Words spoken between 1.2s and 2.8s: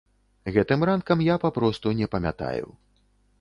я папросту не памятаю.